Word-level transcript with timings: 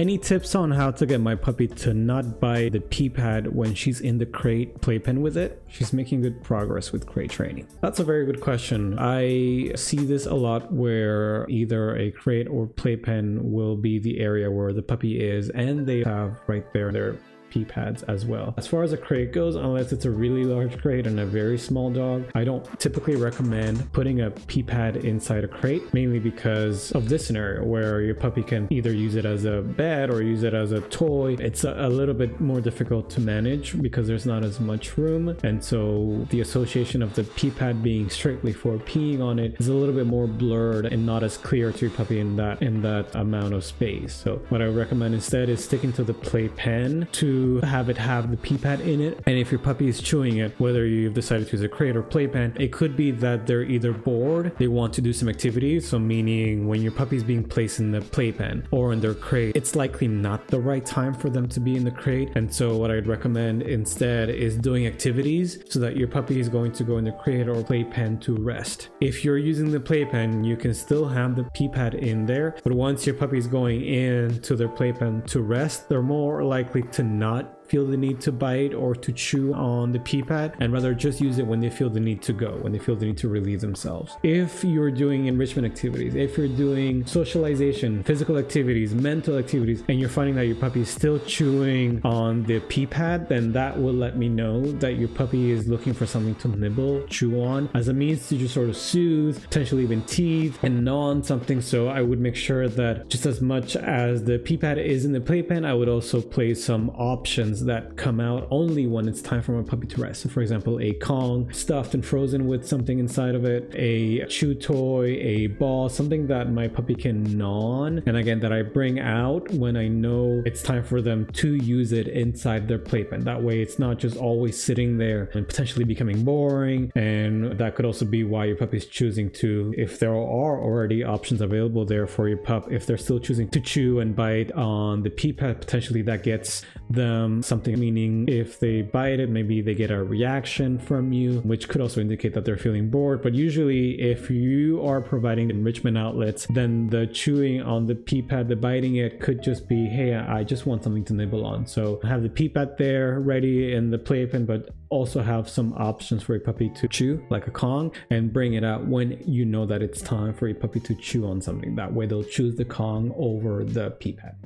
Any 0.00 0.16
tips 0.16 0.54
on 0.54 0.70
how 0.70 0.92
to 0.92 1.04
get 1.04 1.20
my 1.20 1.34
puppy 1.34 1.68
to 1.68 1.92
not 1.92 2.40
bite 2.40 2.72
the 2.72 2.80
pee 2.80 3.10
pad 3.10 3.54
when 3.54 3.74
she's 3.74 4.00
in 4.00 4.16
the 4.16 4.24
crate 4.24 4.80
playpen 4.80 5.20
with 5.20 5.36
it? 5.36 5.62
She's 5.68 5.92
making 5.92 6.22
good 6.22 6.42
progress 6.42 6.90
with 6.90 7.04
crate 7.04 7.30
training. 7.30 7.66
That's 7.82 8.00
a 8.00 8.04
very 8.04 8.24
good 8.24 8.40
question. 8.40 8.98
I 8.98 9.72
see 9.76 9.98
this 9.98 10.24
a 10.24 10.32
lot 10.32 10.72
where 10.72 11.46
either 11.50 11.94
a 11.96 12.12
crate 12.12 12.48
or 12.48 12.66
playpen 12.66 13.52
will 13.52 13.76
be 13.76 13.98
the 13.98 14.20
area 14.20 14.50
where 14.50 14.72
the 14.72 14.80
puppy 14.80 15.20
is 15.20 15.50
and 15.50 15.86
they 15.86 16.02
have 16.04 16.40
right 16.46 16.64
there 16.72 16.90
their 16.92 17.18
pee 17.50 17.64
pads 17.64 18.02
as 18.04 18.24
well. 18.24 18.54
As 18.56 18.66
far 18.66 18.82
as 18.82 18.92
a 18.92 18.96
crate 18.96 19.32
goes, 19.32 19.56
unless 19.56 19.92
it's 19.92 20.04
a 20.04 20.10
really 20.10 20.44
large 20.44 20.78
crate 20.78 21.06
and 21.06 21.20
a 21.20 21.26
very 21.26 21.58
small 21.58 21.90
dog, 21.90 22.24
I 22.34 22.44
don't 22.44 22.64
typically 22.80 23.16
recommend 23.16 23.92
putting 23.92 24.20
a 24.20 24.30
pee 24.30 24.62
pad 24.62 24.96
inside 24.96 25.44
a 25.44 25.48
crate, 25.48 25.92
mainly 25.92 26.18
because 26.18 26.92
of 26.92 27.08
this 27.08 27.26
scenario 27.26 27.64
where 27.64 28.00
your 28.00 28.14
puppy 28.14 28.42
can 28.42 28.68
either 28.70 28.92
use 28.92 29.14
it 29.14 29.24
as 29.24 29.44
a 29.44 29.62
bed 29.62 30.10
or 30.10 30.22
use 30.22 30.42
it 30.42 30.54
as 30.54 30.72
a 30.72 30.80
toy. 30.82 31.36
It's 31.38 31.64
a, 31.64 31.74
a 31.78 31.88
little 31.88 32.14
bit 32.14 32.40
more 32.40 32.60
difficult 32.60 33.10
to 33.10 33.20
manage 33.20 33.80
because 33.80 34.06
there's 34.06 34.26
not 34.26 34.44
as 34.44 34.60
much 34.60 34.96
room. 34.96 35.36
And 35.42 35.62
so 35.62 36.26
the 36.30 36.40
association 36.40 37.02
of 37.02 37.14
the 37.14 37.24
pee 37.24 37.50
pad 37.50 37.82
being 37.82 38.08
strictly 38.10 38.52
for 38.52 38.76
peeing 38.78 39.20
on 39.20 39.38
it 39.38 39.56
is 39.58 39.68
a 39.68 39.74
little 39.74 39.94
bit 39.94 40.06
more 40.06 40.26
blurred 40.26 40.86
and 40.86 41.04
not 41.04 41.22
as 41.22 41.36
clear 41.36 41.72
to 41.72 41.80
your 41.86 41.90
puppy 41.90 42.20
in 42.20 42.36
that 42.36 42.62
in 42.62 42.82
that 42.82 43.14
amount 43.14 43.54
of 43.54 43.64
space. 43.64 44.14
So 44.14 44.40
what 44.48 44.62
I 44.62 44.66
recommend 44.66 45.14
instead 45.14 45.48
is 45.48 45.64
sticking 45.64 45.92
to 45.94 46.04
the 46.04 46.14
playpen 46.14 47.08
to 47.12 47.39
have 47.62 47.88
it 47.88 47.96
have 47.96 48.30
the 48.30 48.36
pee 48.36 48.58
pad 48.58 48.80
in 48.80 49.00
it. 49.00 49.20
And 49.26 49.38
if 49.38 49.50
your 49.50 49.60
puppy 49.60 49.88
is 49.88 50.00
chewing 50.00 50.38
it, 50.38 50.58
whether 50.58 50.86
you've 50.86 51.14
decided 51.14 51.48
to 51.48 51.52
use 51.52 51.62
a 51.62 51.68
crate 51.68 51.96
or 51.96 52.02
playpen, 52.02 52.56
it 52.58 52.72
could 52.72 52.96
be 52.96 53.10
that 53.12 53.46
they're 53.46 53.62
either 53.62 53.92
bored, 53.92 54.52
they 54.58 54.68
want 54.68 54.92
to 54.94 55.00
do 55.00 55.12
some 55.12 55.28
activity. 55.28 55.80
So, 55.80 55.98
meaning 55.98 56.66
when 56.66 56.82
your 56.82 56.92
puppy 56.92 57.16
is 57.16 57.24
being 57.24 57.44
placed 57.44 57.80
in 57.80 57.90
the 57.92 58.00
playpen 58.00 58.66
or 58.70 58.92
in 58.92 59.00
their 59.00 59.14
crate, 59.14 59.56
it's 59.56 59.74
likely 59.76 60.08
not 60.08 60.48
the 60.48 60.60
right 60.60 60.84
time 60.84 61.14
for 61.14 61.30
them 61.30 61.48
to 61.48 61.60
be 61.60 61.76
in 61.76 61.84
the 61.84 61.90
crate. 61.90 62.30
And 62.34 62.52
so, 62.52 62.76
what 62.76 62.90
I'd 62.90 63.06
recommend 63.06 63.62
instead 63.62 64.30
is 64.30 64.56
doing 64.56 64.86
activities 64.86 65.58
so 65.68 65.78
that 65.80 65.96
your 65.96 66.08
puppy 66.08 66.40
is 66.40 66.48
going 66.48 66.72
to 66.72 66.84
go 66.84 66.98
in 66.98 67.04
the 67.04 67.12
crate 67.12 67.48
or 67.48 67.62
playpen 67.62 68.18
to 68.20 68.34
rest. 68.36 68.88
If 69.00 69.24
you're 69.24 69.38
using 69.38 69.70
the 69.70 69.80
playpen, 69.80 70.44
you 70.44 70.56
can 70.56 70.74
still 70.74 71.08
have 71.08 71.36
the 71.36 71.44
pee 71.54 71.68
pad 71.68 71.94
in 71.94 72.26
there, 72.26 72.56
but 72.64 72.72
once 72.72 73.06
your 73.06 73.14
puppy 73.14 73.38
is 73.38 73.46
going 73.46 73.84
into 73.84 74.56
their 74.56 74.68
playpen 74.68 75.22
to 75.22 75.40
rest, 75.40 75.88
they're 75.88 76.02
more 76.02 76.42
likely 76.42 76.82
to 76.82 77.02
not 77.02 77.29
not 77.30 77.59
feel 77.70 77.86
the 77.86 77.96
need 77.96 78.20
to 78.20 78.32
bite 78.32 78.74
or 78.74 78.96
to 78.96 79.12
chew 79.12 79.54
on 79.54 79.92
the 79.92 80.00
pee 80.00 80.22
pad 80.22 80.54
and 80.58 80.72
rather 80.72 80.92
just 80.92 81.20
use 81.20 81.38
it 81.38 81.46
when 81.46 81.60
they 81.60 81.70
feel 81.70 81.88
the 81.88 82.00
need 82.00 82.20
to 82.20 82.32
go, 82.32 82.58
when 82.62 82.72
they 82.72 82.80
feel 82.80 82.96
the 82.96 83.06
need 83.06 83.16
to 83.16 83.28
relieve 83.28 83.60
themselves. 83.60 84.16
If 84.24 84.64
you're 84.64 84.90
doing 84.90 85.26
enrichment 85.26 85.64
activities, 85.64 86.16
if 86.16 86.36
you're 86.36 86.48
doing 86.48 87.06
socialization, 87.06 88.02
physical 88.02 88.38
activities, 88.38 88.92
mental 88.92 89.38
activities, 89.38 89.84
and 89.88 90.00
you're 90.00 90.08
finding 90.08 90.34
that 90.34 90.46
your 90.46 90.56
puppy 90.56 90.80
is 90.80 90.90
still 90.90 91.20
chewing 91.20 92.00
on 92.02 92.42
the 92.42 92.58
pee 92.58 92.86
pad, 92.86 93.28
then 93.28 93.52
that 93.52 93.80
will 93.80 93.94
let 93.94 94.16
me 94.16 94.28
know 94.28 94.60
that 94.72 94.94
your 94.96 95.08
puppy 95.08 95.52
is 95.52 95.68
looking 95.68 95.94
for 95.94 96.06
something 96.06 96.34
to 96.36 96.48
nibble, 96.48 97.06
chew 97.06 97.40
on 97.40 97.70
as 97.74 97.86
a 97.86 97.92
means 97.92 98.28
to 98.28 98.36
just 98.36 98.54
sort 98.54 98.68
of 98.68 98.76
soothe, 98.76 99.40
potentially 99.42 99.84
even 99.84 100.02
teeth 100.02 100.58
and 100.64 100.84
gnaw 100.84 101.10
on 101.10 101.22
something. 101.22 101.60
So 101.60 101.86
I 101.86 102.02
would 102.02 102.18
make 102.18 102.34
sure 102.34 102.68
that 102.68 103.08
just 103.08 103.26
as 103.26 103.40
much 103.40 103.76
as 103.76 104.24
the 104.24 104.40
pee 104.40 104.56
pad 104.56 104.78
is 104.78 105.04
in 105.04 105.12
the 105.12 105.20
playpen, 105.20 105.64
I 105.64 105.74
would 105.74 105.88
also 105.88 106.20
place 106.20 106.64
some 106.64 106.90
options 106.90 107.59
that 107.66 107.96
come 107.96 108.20
out 108.20 108.46
only 108.50 108.86
when 108.86 109.08
it's 109.08 109.22
time 109.22 109.42
for 109.42 109.52
my 109.52 109.62
puppy 109.62 109.86
to 109.86 110.00
rest. 110.00 110.22
So, 110.22 110.28
for 110.28 110.40
example, 110.40 110.80
a 110.80 110.92
Kong 110.94 111.52
stuffed 111.52 111.94
and 111.94 112.04
frozen 112.04 112.46
with 112.46 112.66
something 112.66 112.98
inside 112.98 113.34
of 113.34 113.44
it, 113.44 113.72
a 113.74 114.26
chew 114.26 114.54
toy, 114.54 115.18
a 115.20 115.46
ball, 115.48 115.88
something 115.88 116.26
that 116.28 116.50
my 116.50 116.68
puppy 116.68 116.94
can 116.94 117.22
gnaw 117.36 117.60
on, 117.60 118.02
and 118.06 118.16
again, 118.16 118.40
that 118.40 118.52
I 118.52 118.62
bring 118.62 119.00
out 119.00 119.50
when 119.50 119.76
I 119.76 119.88
know 119.88 120.42
it's 120.46 120.62
time 120.62 120.84
for 120.84 121.00
them 121.02 121.26
to 121.34 121.54
use 121.54 121.92
it 121.92 122.08
inside 122.08 122.68
their 122.68 122.78
playpen. 122.78 123.24
That 123.24 123.42
way, 123.42 123.60
it's 123.60 123.78
not 123.78 123.98
just 123.98 124.16
always 124.16 124.62
sitting 124.62 124.98
there 124.98 125.30
and 125.34 125.46
potentially 125.46 125.84
becoming 125.84 126.24
boring. 126.24 126.92
And 126.94 127.58
that 127.58 127.74
could 127.74 127.84
also 127.84 128.04
be 128.04 128.24
why 128.24 128.46
your 128.46 128.56
puppy 128.56 128.78
is 128.78 128.86
choosing 128.86 129.30
to, 129.32 129.74
if 129.76 129.98
there 129.98 130.12
are 130.12 130.60
already 130.60 131.04
options 131.04 131.40
available 131.40 131.84
there 131.84 132.06
for 132.06 132.28
your 132.28 132.38
pup, 132.38 132.70
if 132.70 132.86
they're 132.86 132.98
still 132.98 133.18
choosing 133.18 133.48
to 133.50 133.60
chew 133.60 134.00
and 134.00 134.14
bite 134.14 134.52
on 134.52 135.02
the 135.02 135.10
pee 135.10 135.32
pad, 135.32 135.60
potentially 135.60 136.02
that 136.02 136.22
gets 136.22 136.64
them 136.88 137.42
something, 137.50 137.78
meaning 137.78 138.26
if 138.28 138.60
they 138.60 138.80
bite 138.80 139.18
it, 139.18 139.28
maybe 139.28 139.60
they 139.60 139.74
get 139.74 139.90
a 139.90 140.02
reaction 140.02 140.78
from 140.78 141.12
you, 141.12 141.40
which 141.40 141.68
could 141.68 141.80
also 141.80 142.00
indicate 142.00 142.32
that 142.32 142.44
they're 142.44 142.56
feeling 142.56 142.88
bored. 142.88 143.22
But 143.22 143.34
usually, 143.34 144.00
if 144.00 144.30
you 144.30 144.80
are 144.86 145.00
providing 145.02 145.50
enrichment 145.50 145.98
outlets, 145.98 146.46
then 146.50 146.86
the 146.88 147.08
chewing 147.08 147.60
on 147.60 147.86
the 147.86 147.96
pee 147.96 148.22
pad, 148.22 148.48
the 148.48 148.56
biting 148.56 148.96
it 148.96 149.20
could 149.20 149.42
just 149.42 149.68
be, 149.68 149.86
hey, 149.86 150.14
I 150.14 150.44
just 150.44 150.64
want 150.64 150.84
something 150.84 151.04
to 151.06 151.12
nibble 151.12 151.44
on. 151.44 151.66
So 151.66 152.00
have 152.04 152.22
the 152.22 152.30
pee 152.30 152.48
pad 152.48 152.78
there 152.78 153.18
ready 153.18 153.74
in 153.74 153.90
the 153.90 153.98
playpen, 153.98 154.46
but 154.46 154.70
also 154.88 155.20
have 155.20 155.48
some 155.48 155.72
options 155.74 156.22
for 156.22 156.36
a 156.36 156.40
puppy 156.40 156.68
to 156.70 156.86
chew, 156.86 157.20
like 157.30 157.48
a 157.48 157.50
Kong, 157.50 157.92
and 158.10 158.32
bring 158.32 158.54
it 158.54 158.64
out 158.64 158.86
when 158.86 159.20
you 159.26 159.44
know 159.44 159.66
that 159.66 159.82
it's 159.82 160.00
time 160.00 160.32
for 160.34 160.48
a 160.48 160.54
puppy 160.54 160.80
to 160.80 160.94
chew 160.94 161.26
on 161.26 161.40
something. 161.40 161.74
That 161.74 161.92
way, 161.92 162.06
they'll 162.06 162.22
choose 162.22 162.54
the 162.56 162.64
Kong 162.64 163.12
over 163.16 163.64
the 163.64 163.90
pee 163.90 164.12
pad. 164.12 164.36